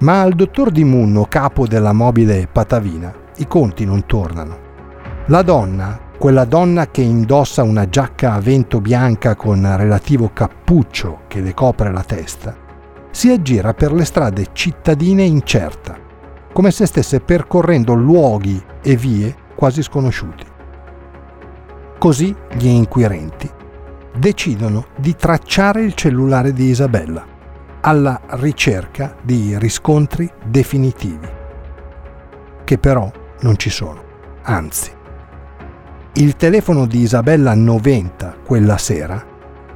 Ma 0.00 0.20
al 0.20 0.34
dottor 0.34 0.70
Di 0.70 0.84
Munno, 0.84 1.24
capo 1.24 1.66
della 1.66 1.92
mobile 1.92 2.46
Patavina, 2.50 3.12
i 3.36 3.46
conti 3.46 3.84
non 3.84 4.04
tornano. 4.06 4.58
La 5.26 5.42
donna, 5.42 5.98
quella 6.18 6.44
donna 6.44 6.88
che 6.88 7.00
indossa 7.00 7.62
una 7.62 7.88
giacca 7.88 8.34
a 8.34 8.40
vento 8.40 8.80
bianca 8.80 9.34
con 9.34 9.76
relativo 9.76 10.30
cappuccio 10.32 11.22
che 11.26 11.40
le 11.40 11.54
copre 11.54 11.90
la 11.90 12.02
testa, 12.02 12.54
si 13.10 13.30
aggira 13.30 13.72
per 13.72 13.92
le 13.92 14.04
strade 14.04 14.48
cittadine 14.52 15.22
incerta 15.22 16.03
come 16.54 16.70
se 16.70 16.86
stesse 16.86 17.18
percorrendo 17.18 17.94
luoghi 17.94 18.62
e 18.80 18.94
vie 18.94 19.34
quasi 19.56 19.82
sconosciuti. 19.82 20.46
Così 21.98 22.32
gli 22.56 22.68
inquirenti 22.68 23.50
decidono 24.16 24.86
di 24.96 25.16
tracciare 25.16 25.82
il 25.82 25.94
cellulare 25.94 26.52
di 26.52 26.66
Isabella 26.66 27.26
alla 27.80 28.20
ricerca 28.28 29.16
di 29.20 29.58
riscontri 29.58 30.30
definitivi, 30.44 31.28
che 32.62 32.78
però 32.78 33.10
non 33.40 33.56
ci 33.58 33.68
sono, 33.68 34.00
anzi. 34.42 34.92
Il 36.12 36.36
telefono 36.36 36.86
di 36.86 37.00
Isabella 37.00 37.52
90 37.54 38.36
quella 38.44 38.78
sera 38.78 39.22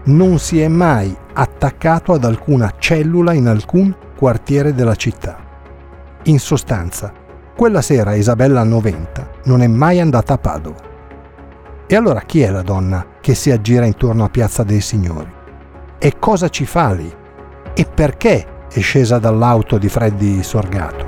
non 0.04 0.38
si 0.38 0.61
è 0.61 0.68
mai 0.68 1.14
attaccato 1.32 2.12
ad 2.12 2.25
alcuna 2.25 2.73
cellula 2.78 3.32
in 3.32 3.49
alcun 3.49 3.94
quartiere 4.16 4.73
della 4.73 4.94
città. 4.94 5.48
In 6.28 6.38
sostanza, 6.38 7.11
quella 7.56 7.80
sera 7.80 8.14
Isabella 8.14 8.62
90 8.62 9.30
non 9.44 9.62
è 9.62 9.66
mai 9.66 9.99
andata 9.99 10.35
a 10.35 10.38
Padova. 10.38 10.76
E 11.87 11.97
allora 11.97 12.20
chi 12.20 12.42
è 12.42 12.50
la 12.50 12.61
donna 12.61 13.14
che 13.18 13.35
si 13.35 13.50
aggira 13.50 13.87
intorno 13.87 14.25
a 14.25 14.28
Piazza 14.28 14.62
dei 14.62 14.82
Signori? 14.82 15.32
E 15.99 16.18
cosa 16.18 16.50
ci 16.50 16.66
fa 16.66 16.92
lì? 16.92 17.11
E 17.73 17.85
perché 17.87 18.66
è 18.70 18.80
scesa 18.80 19.18
dall'auto 19.18 19.78
di 19.78 19.88
Freddy 19.88 20.42
Sorgato? 20.42 21.06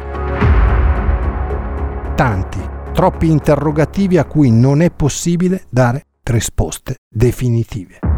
Tanti, 2.14 2.66
troppi 2.94 3.30
interrogativi 3.30 4.16
a 4.16 4.24
cui 4.24 4.50
non 4.50 4.80
è 4.80 4.90
possibile 4.90 5.64
dare 5.68 6.06
risposte 6.22 6.94
definitive. 7.06 8.09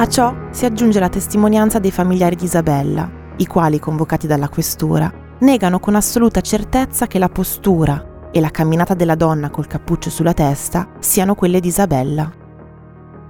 A 0.00 0.08
ciò 0.08 0.34
si 0.50 0.64
aggiunge 0.64 0.98
la 0.98 1.10
testimonianza 1.10 1.78
dei 1.78 1.90
familiari 1.90 2.34
di 2.34 2.44
Isabella, 2.44 3.06
i 3.36 3.46
quali, 3.46 3.78
convocati 3.78 4.26
dalla 4.26 4.48
questura, 4.48 5.12
negano 5.40 5.78
con 5.78 5.94
assoluta 5.94 6.40
certezza 6.40 7.06
che 7.06 7.18
la 7.18 7.28
postura 7.28 8.30
e 8.30 8.40
la 8.40 8.48
camminata 8.48 8.94
della 8.94 9.14
donna 9.14 9.50
col 9.50 9.66
cappuccio 9.66 10.08
sulla 10.08 10.32
testa 10.32 10.88
siano 11.00 11.34
quelle 11.34 11.60
di 11.60 11.68
Isabella. 11.68 12.32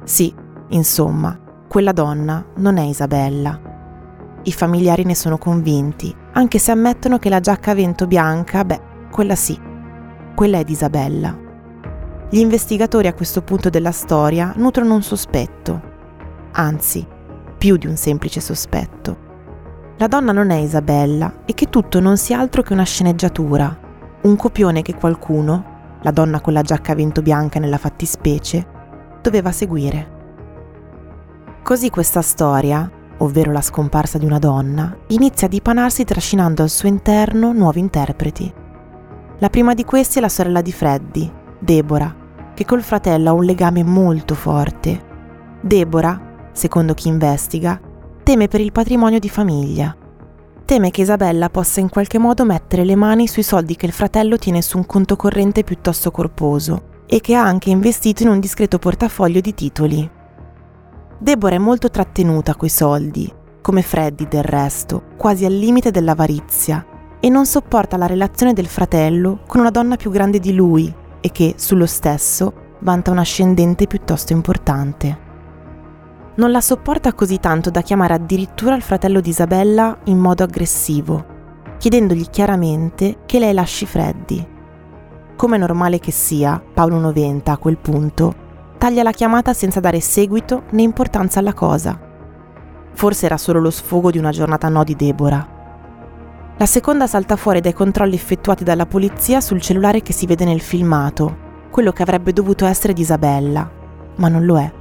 Sì, 0.05 0.33
insomma, 0.69 1.37
quella 1.67 1.91
donna 1.91 2.47
non 2.59 2.77
è 2.77 2.83
Isabella. 2.83 3.61
I 4.45 4.53
familiari 4.53 5.03
ne 5.03 5.17
sono 5.17 5.39
convinti, 5.39 6.15
anche 6.35 6.61
se 6.61 6.71
ammettono 6.71 7.19
che 7.19 7.31
la 7.31 7.41
giacca 7.41 7.73
a 7.73 7.75
vento 7.75 8.07
bianca, 8.07 8.65
beh, 8.65 8.81
quella 9.11 9.35
sì, 9.35 9.59
quella 10.37 10.59
è 10.59 10.62
di 10.62 10.71
Isabella. 10.71 11.37
Gli 12.31 12.39
investigatori 12.39 13.09
a 13.09 13.15
questo 13.15 13.43
punto 13.43 13.71
della 13.71 13.91
storia 13.91 14.53
nutrono 14.55 14.95
un 14.95 15.03
sospetto, 15.03 15.89
anzi, 16.52 17.07
più 17.59 17.76
di 17.76 17.87
un 17.87 17.97
semplice 17.97 18.40
sospetto. 18.40 19.28
La 19.99 20.07
donna 20.07 20.33
non 20.33 20.50
è 20.50 20.57
Isabella 20.57 21.42
e 21.45 21.52
che 21.54 21.69
tutto 21.69 22.00
non 22.00 22.16
sia 22.16 22.38
altro 22.38 22.62
che 22.62 22.73
una 22.73 22.85
sceneggiatura, 22.85 23.78
un 24.23 24.37
copione 24.37 24.83
che 24.83 24.95
qualcuno, 24.95 25.99
la 26.02 26.11
donna 26.11 26.40
con 26.40 26.54
la 26.54 26.62
giacca 26.62 26.92
a 26.92 26.95
vento 26.95 27.21
bianca 27.21 27.59
nella 27.59 27.76
fattispecie, 27.76 28.66
doveva 29.21 29.52
seguire. 29.52 30.19
Così 31.62 31.90
questa 31.90 32.23
storia, 32.23 32.90
ovvero 33.19 33.52
la 33.52 33.61
scomparsa 33.61 34.16
di 34.16 34.25
una 34.25 34.38
donna, 34.38 34.97
inizia 35.09 35.47
a 35.47 35.50
dipanarsi 35.50 36.04
trascinando 36.04 36.62
al 36.62 36.71
suo 36.71 36.88
interno 36.88 37.52
nuovi 37.52 37.80
interpreti. 37.80 38.50
La 39.38 39.50
prima 39.50 39.75
di 39.75 39.85
questi 39.85 40.19
è 40.19 40.21
la 40.23 40.30
sorella 40.30 40.62
di 40.62 40.73
Freddy, 40.73 41.30
Deborah, 41.59 42.14
che 42.54 42.64
col 42.64 42.83
fratello 42.83 43.30
ha 43.30 43.35
un 43.35 43.45
legame 43.45 43.83
molto 43.83 44.35
forte. 44.35 45.09
Deborah, 45.61 46.30
secondo 46.52 46.95
chi 46.95 47.09
investiga, 47.09 47.80
teme 48.23 48.49
per 48.49 48.61
il 48.61 48.73
patrimonio 48.73 49.19
di 49.19 49.28
famiglia. 49.28 49.97
Teme 50.64 50.90
che 50.90 51.00
Isabella 51.00 51.50
possa 51.50 51.80
in 51.80 51.88
qualche 51.88 52.19
modo 52.19 52.45
mettere 52.45 52.85
le 52.85 52.95
mani 52.95 53.26
sui 53.26 53.42
soldi 53.42 53.75
che 53.75 53.87
il 53.87 53.92
fratello 53.92 54.37
tiene 54.37 54.62
su 54.62 54.76
un 54.76 54.87
conto 54.87 55.16
corrente 55.16 55.64
piuttosto 55.64 56.11
corposo 56.11 56.83
e 57.07 57.21
che 57.21 57.35
ha 57.35 57.42
anche 57.42 57.71
investito 57.71 58.23
in 58.23 58.28
un 58.28 58.38
discreto 58.38 58.78
portafoglio 58.78 59.40
di 59.40 59.52
titoli. 59.52 60.11
Deborah 61.19 61.57
è 61.57 61.59
molto 61.59 61.90
trattenuta 61.90 62.54
coi 62.54 62.69
soldi, 62.69 63.30
come 63.61 63.83
Freddy 63.83 64.28
del 64.28 64.45
resto, 64.45 65.02
quasi 65.16 65.45
al 65.45 65.52
limite 65.52 65.90
dell'avarizia, 65.90 66.87
e 67.19 67.28
non 67.28 67.47
sopporta 67.47 67.97
la 67.97 68.07
relazione 68.07 68.52
del 68.52 68.66
fratello 68.66 69.40
con 69.47 69.61
una 69.61 69.71
donna 69.71 69.97
più 69.97 70.11
grande 70.11 70.38
di 70.38 70.54
lui 70.54 70.92
e 71.21 71.30
che, 71.33 71.54
sullo 71.57 71.87
stesso, 71.87 72.52
vanta 72.78 73.11
un 73.11 73.19
ascendente 73.19 73.87
piuttosto 73.87 74.33
importante. 74.33 75.28
Non 76.40 76.52
la 76.52 76.62
sopporta 76.62 77.12
così 77.12 77.38
tanto 77.38 77.68
da 77.68 77.82
chiamare 77.82 78.14
addirittura 78.14 78.75
il 78.75 78.80
fratello 78.80 79.20
di 79.20 79.28
Isabella 79.28 79.99
in 80.04 80.16
modo 80.16 80.42
aggressivo, 80.42 81.26
chiedendogli 81.76 82.30
chiaramente 82.30 83.18
che 83.26 83.38
lei 83.38 83.52
lasci 83.52 83.85
Freddy. 83.85 84.49
Come 85.37 85.59
normale 85.59 85.99
che 85.99 86.11
sia, 86.11 86.59
Paolo 86.73 86.99
90 86.99 87.52
a 87.52 87.59
quel 87.59 87.76
punto 87.76 88.35
taglia 88.78 89.02
la 89.02 89.11
chiamata 89.11 89.52
senza 89.52 89.80
dare 89.80 90.00
seguito 90.00 90.62
né 90.70 90.80
importanza 90.80 91.40
alla 91.40 91.52
cosa. 91.52 92.00
Forse 92.94 93.26
era 93.26 93.37
solo 93.37 93.61
lo 93.61 93.70
sfogo 93.70 94.11
di 94.11 94.16
una 94.16 94.30
giornata 94.30 94.70
no 94.70 94.82
di 94.82 94.97
Deborah. 94.97 95.47
La 96.56 96.66
seconda 96.66 97.06
salta 97.06 97.37
fuori 97.37 97.61
dai 97.61 97.75
controlli 97.75 98.14
effettuati 98.14 98.64
dalla 98.64 98.87
polizia 98.87 99.42
sul 99.42 99.61
cellulare 99.61 100.00
che 100.00 100.14
si 100.14 100.25
vede 100.25 100.47
nel 100.47 100.62
filmato, 100.62 101.37
quello 101.70 101.92
che 101.92 102.00
avrebbe 102.00 102.32
dovuto 102.32 102.64
essere 102.64 102.94
di 102.94 103.02
Isabella, 103.02 103.70
ma 104.16 104.28
non 104.28 104.47
lo 104.47 104.59
è. 104.59 104.78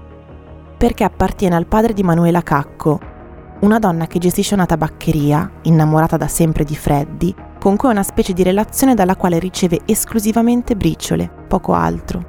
Perché 0.80 1.04
appartiene 1.04 1.58
al 1.58 1.66
padre 1.66 1.92
di 1.92 2.04
Manuela 2.04 2.42
Cacco, 2.42 3.00
una 3.60 3.80
donna 3.80 4.08
che 4.08 4.18
gestisce 4.18 4.54
una 4.54 4.66
tabaccheria, 4.66 5.52
innamorata 5.64 6.16
da 6.16 6.30
sempre 6.30 6.64
di 6.64 6.74
Freddy, 6.74 7.36
con 7.60 7.76
cui 7.76 7.90
è 7.90 7.92
una 7.92 8.02
specie 8.02 8.32
di 8.32 8.44
relazione 8.44 8.94
dalla 8.94 9.18
quale 9.18 9.40
riceve 9.40 9.82
esclusivamente 9.84 10.78
briciole, 10.78 11.30
poco 11.50 11.74
altro. 11.74 12.24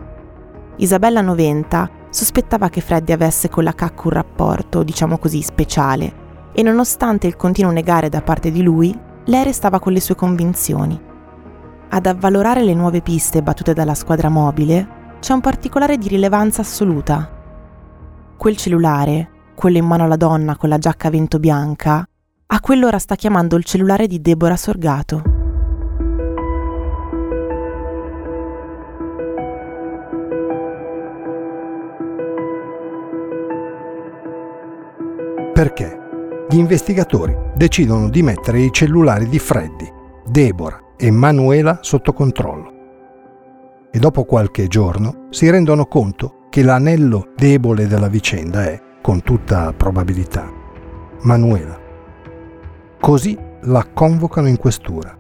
Isabella 0.78 1.20
Noventa 1.20 1.88
sospettava 2.10 2.68
che 2.70 2.80
Freddy 2.80 3.12
avesse 3.12 3.48
con 3.48 3.62
la 3.62 3.72
Cacca 3.72 4.02
un 4.06 4.10
rapporto, 4.10 4.82
diciamo 4.82 5.18
così, 5.18 5.42
speciale, 5.42 6.12
e 6.52 6.64
nonostante 6.64 7.28
il 7.28 7.36
continuo 7.36 7.70
negare 7.70 8.08
da 8.08 8.20
parte 8.20 8.50
di 8.50 8.64
lui, 8.64 8.92
lei 9.26 9.44
restava 9.44 9.78
con 9.78 9.92
le 9.92 10.00
sue 10.00 10.16
convinzioni. 10.16 11.00
Ad 11.90 12.04
avvalorare 12.04 12.64
le 12.64 12.74
nuove 12.74 13.00
piste 13.00 13.44
battute 13.44 13.74
dalla 13.74 13.94
squadra 13.94 14.28
mobile 14.28 14.88
c'è 15.20 15.34
un 15.34 15.40
particolare 15.40 15.98
di 15.98 16.08
rilevanza 16.08 16.62
assoluta. 16.62 17.38
Quel 18.40 18.56
cellulare, 18.56 19.28
quello 19.54 19.76
in 19.76 19.84
mano 19.84 20.04
alla 20.04 20.16
donna 20.16 20.56
con 20.56 20.70
la 20.70 20.78
giacca 20.78 21.08
a 21.08 21.10
vento 21.10 21.38
bianca, 21.38 22.08
a 22.46 22.60
quell'ora 22.60 22.98
sta 22.98 23.14
chiamando 23.14 23.54
il 23.54 23.64
cellulare 23.64 24.06
di 24.06 24.18
Deborah 24.22 24.56
Sorgato. 24.56 25.22
perché 35.52 35.98
gli 36.48 36.56
investigatori 36.56 37.36
decidono 37.54 38.08
di 38.08 38.22
mettere 38.22 38.60
i 38.60 38.72
cellulari 38.72 39.28
di 39.28 39.38
Freddy, 39.38 39.92
Deborah 40.24 40.94
e 40.96 41.10
Manuela 41.10 41.80
sotto 41.82 42.14
controllo. 42.14 42.69
E 43.92 43.98
dopo 43.98 44.24
qualche 44.24 44.68
giorno 44.68 45.26
si 45.30 45.50
rendono 45.50 45.86
conto 45.86 46.46
che 46.48 46.62
l'anello 46.62 47.32
debole 47.36 47.88
della 47.88 48.08
vicenda 48.08 48.64
è, 48.64 48.80
con 49.02 49.22
tutta 49.22 49.72
probabilità, 49.72 50.48
Manuela. 51.22 51.78
Così 53.00 53.36
la 53.62 53.86
convocano 53.92 54.46
in 54.46 54.58
questura. 54.58 55.16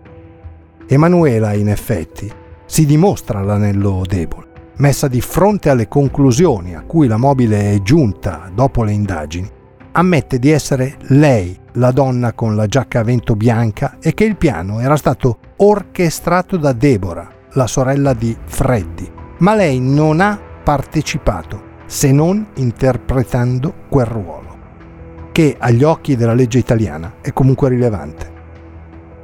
Emanuela, 0.86 1.52
in 1.52 1.68
effetti, 1.68 2.30
si 2.64 2.86
dimostra 2.86 3.42
l'anello 3.42 4.02
debole. 4.06 4.46
Messa 4.76 5.08
di 5.08 5.20
fronte 5.20 5.68
alle 5.68 5.88
conclusioni 5.88 6.74
a 6.74 6.82
cui 6.82 7.08
la 7.08 7.16
mobile 7.16 7.72
è 7.72 7.82
giunta 7.82 8.50
dopo 8.54 8.84
le 8.84 8.92
indagini, 8.92 9.50
ammette 9.92 10.38
di 10.38 10.50
essere 10.50 10.96
lei 11.08 11.58
la 11.74 11.90
donna 11.90 12.32
con 12.32 12.54
la 12.54 12.66
giacca 12.66 13.00
a 13.00 13.04
vento 13.04 13.34
bianca 13.34 13.98
e 14.00 14.14
che 14.14 14.24
il 14.24 14.36
piano 14.36 14.80
era 14.80 14.96
stato 14.96 15.38
orchestrato 15.56 16.56
da 16.56 16.72
Deborah, 16.72 17.28
la 17.54 17.66
sorella 17.66 18.12
di 18.12 18.36
Freddy, 18.44 19.10
ma 19.38 19.54
lei 19.54 19.80
non 19.80 20.20
ha 20.20 20.38
partecipato 20.62 21.68
se 21.86 22.12
non 22.12 22.46
interpretando 22.54 23.74
quel 23.88 24.06
ruolo, 24.06 24.56
che 25.32 25.56
agli 25.58 25.82
occhi 25.82 26.14
della 26.14 26.34
legge 26.34 26.58
italiana 26.58 27.14
è 27.20 27.32
comunque 27.32 27.68
rilevante. 27.70 28.38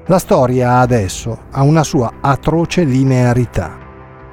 La 0.07 0.19
storia 0.19 0.79
adesso 0.79 1.45
ha 1.51 1.63
una 1.63 1.85
sua 1.85 2.15
atroce 2.21 2.83
linearità. 2.85 3.79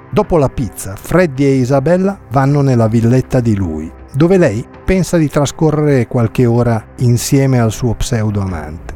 Dopo 0.10 0.38
la 0.38 0.50
pizza, 0.50 0.96
Freddy 0.96 1.44
e 1.44 1.56
Isabella 1.56 2.20
vanno 2.30 2.62
nella 2.62 2.88
villetta 2.88 3.40
di 3.40 3.56
lui, 3.56 3.92
dove 4.14 4.38
lei 4.38 4.66
pensa 4.86 5.18
di 5.18 5.28
trascorrere 5.28 6.08
qualche 6.08 6.46
ora 6.46 6.84
insieme 6.98 7.60
al 7.60 7.72
suo 7.72 7.94
pseudo 7.96 8.42
amante. 8.42 8.94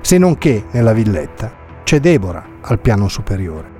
Se 0.00 0.18
non 0.18 0.36
che 0.36 0.64
nella 0.72 0.92
villetta 0.92 1.52
c'è 1.84 2.00
Deborah 2.00 2.44
al 2.62 2.80
piano 2.80 3.08
superiore. 3.08 3.73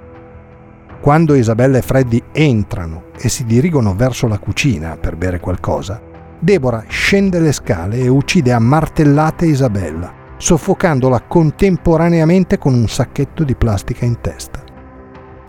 Quando 1.05 1.35
Isabella 1.35 1.77
e 1.77 1.83
Freddy 1.83 2.23
entrano 2.33 3.09
e 3.19 3.29
si 3.29 3.45
dirigono 3.45 3.95
verso 3.95 4.27
la 4.27 4.38
cucina 4.38 4.97
per 4.97 5.17
bere 5.17 5.38
qualcosa, 5.38 6.01
Deborah 6.38 6.85
scende 6.88 7.40
le 7.40 7.53
scale 7.53 7.99
e 7.99 8.09
uccide 8.09 8.55
a 8.55 8.59
martellate 8.59 9.45
Isabella, 9.45 10.11
soffocandola 10.38 11.25
contemporaneamente 11.29 12.57
con 12.57 12.73
un 12.73 12.88
sacchetto 12.88 13.45
di 13.45 13.55
plastica 13.55 14.07
in 14.07 14.19
testa. 14.23 14.64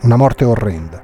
Una 0.01 0.17
morte 0.17 0.43
orrenda. 0.43 1.01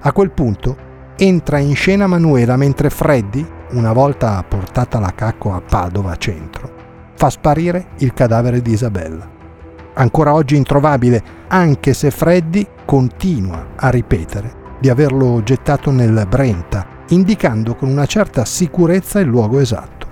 A 0.00 0.12
quel 0.12 0.30
punto 0.30 0.74
entra 1.18 1.58
in 1.58 1.74
scena 1.74 2.06
Manuela 2.06 2.56
mentre 2.56 2.88
Freddy, 2.88 3.46
una 3.72 3.92
volta 3.92 4.42
portata 4.48 4.98
la 4.98 5.12
cacco 5.14 5.52
a 5.52 5.60
Padova 5.60 6.16
centro, 6.16 6.72
fa 7.16 7.28
sparire 7.28 7.88
il 7.98 8.14
cadavere 8.14 8.62
di 8.62 8.72
Isabella. 8.72 9.36
Ancora 9.98 10.32
oggi 10.32 10.54
introvabile, 10.54 11.22
anche 11.48 11.92
se 11.92 12.12
Freddy 12.12 12.64
continua 12.84 13.70
a 13.74 13.88
ripetere 13.88 14.76
di 14.78 14.88
averlo 14.88 15.42
gettato 15.42 15.90
nel 15.90 16.24
Brenta, 16.28 16.86
indicando 17.08 17.74
con 17.74 17.88
una 17.88 18.06
certa 18.06 18.44
sicurezza 18.44 19.18
il 19.18 19.26
luogo 19.26 19.58
esatto. 19.58 20.06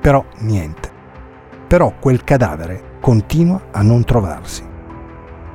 Però 0.00 0.24
niente. 0.38 0.88
Però 1.66 1.94
quel 1.98 2.22
cadavere 2.22 2.98
continua 3.00 3.60
a 3.72 3.82
non 3.82 4.04
trovarsi. 4.04 4.62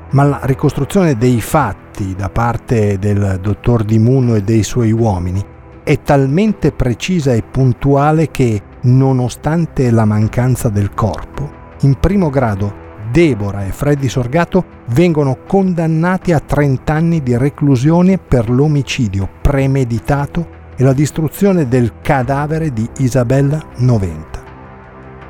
Ma 0.10 0.24
la 0.24 0.40
ricostruzione 0.44 1.16
dei 1.16 1.40
fatti 1.40 2.16
da 2.16 2.30
parte 2.30 3.00
del 3.00 3.40
dottor 3.42 3.86
Di 3.86 3.98
Muno 3.98 4.36
e 4.36 4.42
dei 4.42 4.64
suoi 4.64 4.92
uomini 4.92 5.42
è 5.84 6.02
talmente 6.02 6.74
precisa 6.74 7.32
e 7.32 7.44
puntuale 7.44 8.30
che, 8.30 8.62
nonostante 8.82 9.90
la 9.90 10.04
mancanza 10.04 10.68
del 10.68 10.94
corpo, 10.94 11.57
in 11.82 12.00
primo 12.00 12.30
grado 12.30 12.86
Deborah 13.12 13.66
e 13.66 13.72
Freddy 13.72 14.10
Sorgato 14.10 14.66
vengono 14.88 15.38
condannati 15.48 16.34
a 16.34 16.40
30 16.40 16.94
anni 16.94 17.24
di 17.24 17.38
reclusione 17.38 18.18
per 18.18 18.50
l'omicidio 18.50 19.30
premeditato 19.42 20.56
e 20.76 20.84
la 20.84 20.94
distruzione 20.94 21.68
del 21.68 21.94
cadavere 22.02 22.72
di 22.72 22.88
Isabella 22.98 23.62
90. 23.78 24.44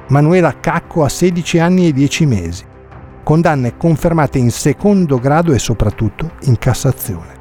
Manuela 0.10 0.60
Cacco 0.60 1.03
a 1.03 1.10
16 1.10 1.60
anni 1.60 1.88
e 1.88 1.93
10 1.93 2.25
mesi. 2.25 2.65
Condanne 3.23 3.77
confermate 3.77 4.38
in 4.38 4.51
secondo 4.51 5.19
grado 5.19 5.53
e 5.53 5.60
soprattutto 5.60 6.31
in 6.43 6.57
Cassazione. 6.57 7.36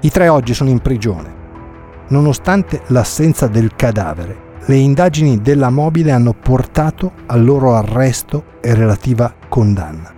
I 0.00 0.10
tre 0.10 0.28
oggi 0.28 0.54
sono 0.54 0.70
in 0.70 0.78
prigione. 0.78 1.36
Nonostante 2.08 2.82
l'assenza 2.86 3.48
del 3.48 3.74
cadavere, 3.74 4.46
le 4.68 4.76
indagini 4.76 5.40
della 5.40 5.70
mobile 5.70 6.12
hanno 6.12 6.34
portato 6.34 7.12
al 7.26 7.42
loro 7.42 7.74
arresto 7.74 8.44
e 8.60 8.74
relativa 8.74 9.34
condanna. 9.48 10.12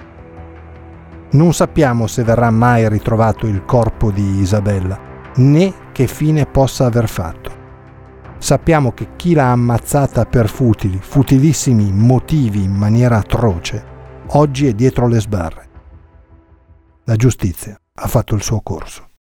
Non 1.31 1.53
sappiamo 1.53 2.09
se 2.09 2.25
verrà 2.25 2.51
mai 2.51 2.89
ritrovato 2.89 3.47
il 3.47 3.65
corpo 3.65 4.11
di 4.11 4.41
Isabella, 4.41 4.99
né 5.37 5.73
che 5.93 6.09
fine 6.09 6.47
possa 6.47 6.87
aver 6.87 7.09
fatto. 7.09 7.59
Sappiamo 8.39 8.91
che 8.91 9.11
chi 9.15 9.35
l'ha 9.35 9.53
ammazzata 9.53 10.25
per 10.25 10.49
futili, 10.49 10.99
futilissimi 11.01 11.93
motivi 11.93 12.65
in 12.65 12.73
maniera 12.73 13.19
atroce, 13.19 13.85
oggi 14.31 14.67
è 14.67 14.73
dietro 14.73 15.07
le 15.07 15.21
sbarre. 15.21 15.69
La 17.05 17.15
giustizia 17.15 17.81
ha 17.95 18.07
fatto 18.09 18.35
il 18.35 18.43
suo 18.43 18.61
corso. 18.63 19.10